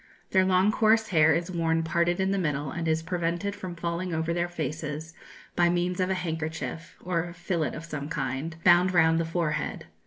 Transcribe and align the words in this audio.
Their 0.31 0.43
long 0.45 0.71
coarse 0.71 1.09
hair 1.09 1.31
is 1.31 1.51
worn 1.51 1.83
parted 1.83 2.19
in 2.19 2.31
the 2.31 2.39
middle, 2.39 2.71
and 2.71 2.87
is 2.87 3.03
prevented 3.03 3.55
from 3.55 3.75
falling 3.75 4.15
over 4.15 4.33
their 4.33 4.47
faces 4.47 5.13
by 5.55 5.69
means 5.69 5.99
of 5.99 6.09
a 6.09 6.15
handkerchief, 6.15 6.97
or 7.03 7.31
fillet 7.33 7.75
of 7.75 7.85
some 7.85 8.09
kind, 8.09 8.55
bound 8.63 8.95
round 8.95 9.19
the 9.19 9.25
forehead. 9.25 9.85